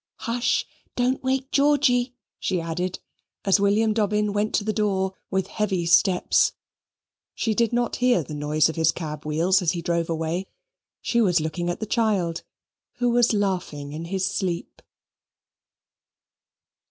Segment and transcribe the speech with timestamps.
[0.21, 0.65] "Hush!
[0.95, 2.97] Don't wake Georgy!" she added,
[3.45, 6.53] as William Dobbin went to the door with heavy steps.
[7.35, 10.47] She did not hear the noise of his cab wheels as he drove away:
[11.03, 12.41] she was looking at the child,
[12.93, 14.81] who was laughing in his sleep.